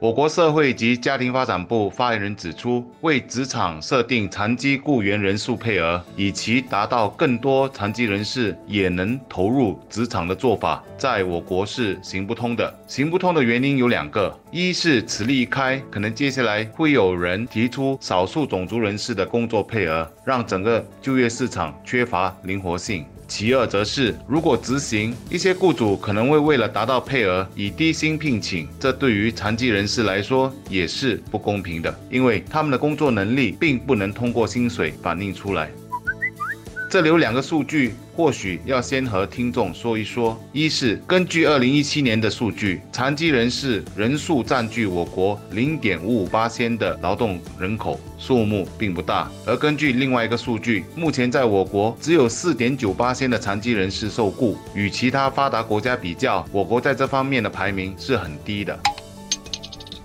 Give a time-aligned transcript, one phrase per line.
[0.00, 12.72] 我国社会及家庭发展部发言人指出，为职场设定残疾雇员人数配额，以其达到更多残疾人士也能投入职场的做法，在我国是行不通的。
[12.86, 23.06] 行不通的原因有两个：一是此例一开，可能接下来会有人提出少数种族人士的工作配额，让整个就业市场缺乏灵活性。
[23.26, 35.70] 其二则是，如果执行，一些雇主可能会为了达到配额，以低薪聘请，这对于残疾人士来说也是不公平的，因为他们的工作能力并不能通过薪水反映出来。
[36.90, 40.40] 这里有两个数据，或许要先和听众说一说。
[40.52, 49.30] 一是根据二零一七年的数据，残疾人士人数占据我国零点五五八千的劳动人口，数目并不大。
[49.46, 58.78] 而根据另外一个数据，目前在我国只有四点九八千的残疾人士受雇，与其他发达国家比较，我国在这方面的排名是很低的。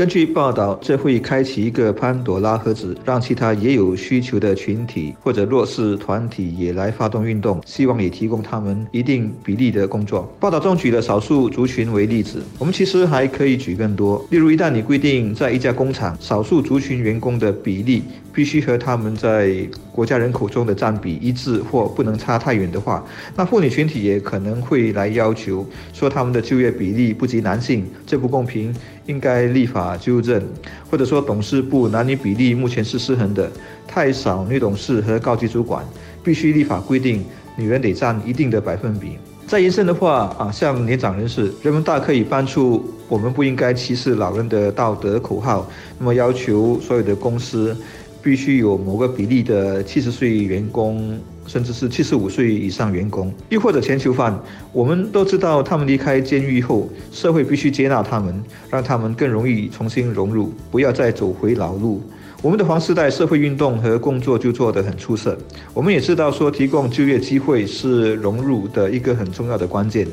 [0.00, 10.26] 根据报道，这会开启一个潘朵拉盒子，让其他也有需求的群体或者弱势团体也来发动运动，希望也提供他们一定比例的工作。
[10.40, 14.26] 报道中举了少数族群为例子，我们其实还可以举更多。
[14.30, 19.54] 例如，一旦你规定在一家工厂，少数族群员工的比例必须和他们在
[19.92, 23.04] 国家人口中的占比一致，或不能差太远的话，
[23.36, 28.74] 那妇女群体也可能会来要求说他们的就业比例不及男性，这不公平。
[29.10, 30.40] 应该立法纠正，
[30.88, 33.50] 或者说董事部男女比例目前是失衡的，
[33.86, 35.84] 太少女董事和高级主管，
[36.22, 37.24] 必须立法规定
[37.56, 39.18] 女人得占一定的百分比。
[39.48, 47.76] 再延伸的话啊，像年长人士，人们大可以搬出我们不应该歧视老人的道德口号，那么要求所有的公司。
[48.22, 54.38] 必须有某个比例的七十岁员工，甚至是七十五岁以上员工，又或者全囚犯。
[54.72, 62.02] 我们都知道，他们离开监狱后，社会必须接纳他们，让他们更容易重新融入，不要再走回老路。
[62.42, 65.36] 我们的黄时代社会运动和工作就做得很出色。
[65.74, 70.06] 我们也知道，说提供就业机会是融入的一个很重要的关键。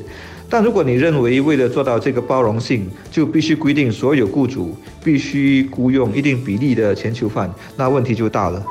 [0.49, 8.63] 但如果你认为为了做到这个包容性，就必须规定所有雇主必须雇佣一定比例的全球犯，那问题就大了。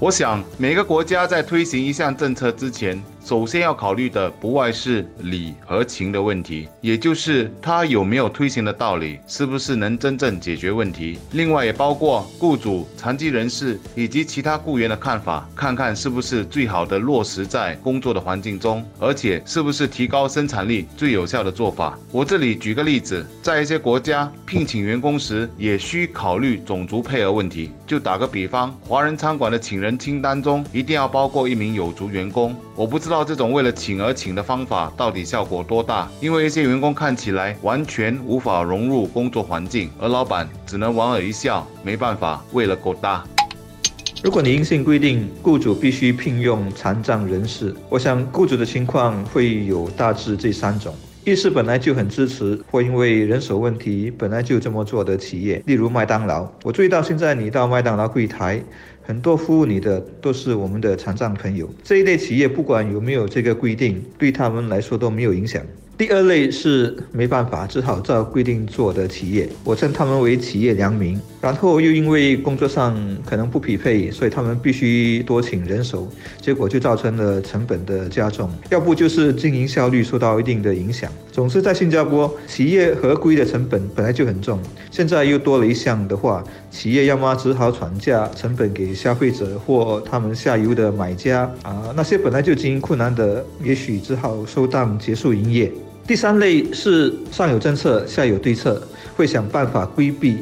[0.00, 11.18] 我想，每个国家在推行一项政策之前，首先要考虑的不外是理和情的问题，也就是它有没有推行的道理，是不是能真正解决问题。
[11.32, 21.98] 另外，也包括雇主、残疾人士以及其他雇员的看法，看看是不是最好的落实在工作的环境中，而且是不是提高生产力最有效的做法。
[22.12, 27.70] 我这里举个例子，在一些国家聘请员工时，也需考虑种族配额问题。
[27.86, 32.54] 就打个比方，华人餐馆的请人清单中一定要包括一名有族员工。
[32.76, 33.24] 我不知道。
[33.24, 36.08] 这种为了请而请的方法到底效果多大？
[36.20, 43.24] 因为一些员工看起来完全无法融入工作环境，而老板只能莞尔一笑，没办法，为了够大。
[44.22, 56.46] 如果你硬性规定雇主必须聘用残障人士，我想雇主的情况会有大致这三种：一是本来就很支持，或因为人手问题本来就这么做的企业，例如麦当劳。
[56.62, 58.62] 我注意到现在你到麦当劳柜台。
[59.06, 65.62] 很多服务你的都是我们的残障朋友，这一类企业不管有没有这个规定，对他们来说都没有影响。
[65.96, 71.20] 第二类是没办法，只好照规定做的企业，我称他们为企业良民。
[71.40, 76.08] 然后又因为工作上可能不匹配，所以他们必须多请人手，
[76.40, 78.50] 结果就造成了成本的加重。
[78.70, 81.08] 要不就是经营效率受到一定的影响。
[81.30, 84.58] 总之，在新加坡，企业合规的成本本来就很重，
[84.90, 95.70] 现在又多了一项的话，企业要么只好转嫁成本给消费者或他们下游的买家啊，那些本来就经营困难的，也许只好收档结束营业。
[96.06, 98.82] 第三类是上有政策，下有对策，
[99.16, 100.38] 会想办法规避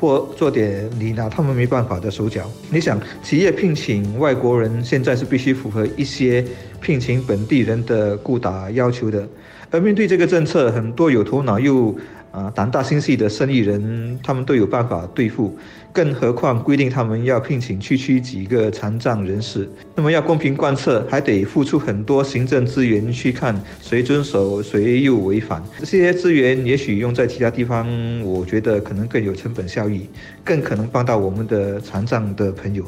[0.00, 2.50] 或做点你拿他们没办法的手脚。
[2.70, 6.42] 你想，企业聘请外国人，现在是必须符合一些
[6.84, 9.26] 聘请本地人的雇打要求的，
[9.70, 11.96] 而面对这个政策，很多有头脑又。
[12.34, 15.56] 啊，胆大心细的生意人，他们都有办法对付，
[15.92, 25.62] 更何况规定他们要聘请区区几个残障人士，那么要公平贯彻，还得付出很多行政资源去看谁遵守，谁又违反。
[25.78, 27.86] 这些资源也许用在其他地方，
[28.24, 30.08] 我觉得可能更有成本效益，
[30.42, 32.84] 更可能帮到我们的残障的朋友。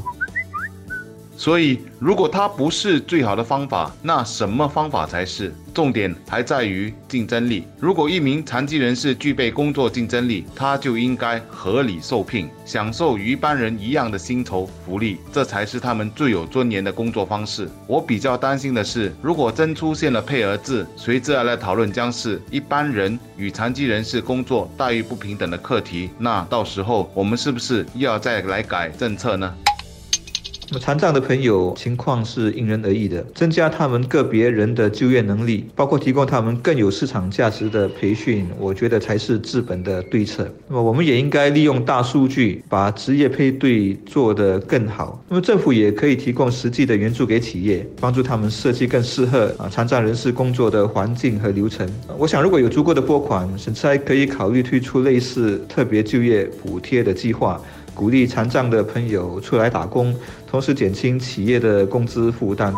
[1.37, 5.55] 所以，如果它不是最好的方法，那什么方法才是？
[5.75, 7.65] 重点还在于竞争力。
[7.79, 17.69] 如果一名残疾人士具备工作竞争力，他就应该合理受聘，享受与一般人一样的薪酬福利，这才是他们最有尊严的工作方式。
[17.87, 29.55] 我比较担心的是，如果真出现了配额制，随之而来讨论将是一般人与残疾人士工作待遇不平等的课题，那到时候我们是不是又要再来改政策呢？
[30.69, 40.53] 那么残障的朋友情况是因人而异的，增加他们个别人的就业能力，包括提供他们更有市场价值的培训，我觉得才是治本的对策。
[40.67, 45.23] 那么我们也应该利用大数据，把职业配对做得更好。
[45.29, 51.89] 那么政府也可以提供实际的援助给企业，帮助他们设计更适合啊残障人士工作的环境和流程。
[52.19, 57.61] 我想，如果有足够的拨款，省差可以考虑推出类似特别就业补贴的计划。
[57.97, 60.15] 鼓励残障的朋友出来打工，
[60.47, 62.73] 同时减轻企业的工资负担。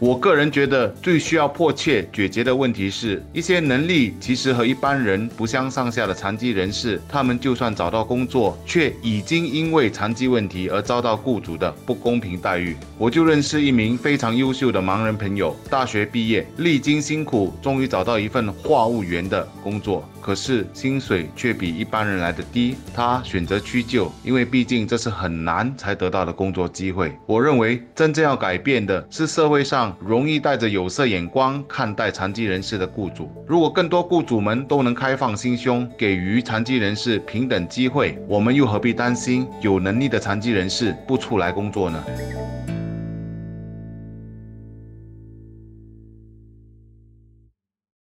[0.00, 12.76] 我个人觉得最需要迫切解决的问题是一些能力其实和一般人不相上下的残疾人士，他们就算找到工作，却已经因为残疾问题而遭到雇主的不公平待遇。
[12.98, 20.06] 我就认识一名非常优秀的盲人朋友，大学毕业，历经辛苦，终于找到一份话务员的工作。
[20.24, 27.14] 可是薪水却比一般人来的低，他选择屈就，因为毕竟这是很难才得到的工作机会。
[27.26, 33.30] 我认为真正要改变的是社会上容易带着有色眼光看待残疾人士的雇主。
[33.46, 42.02] 如果更多雇主们都能开放心胸，给予残疾人士平等机会，我们又何必担心有能力的残疾人士不出来工作呢？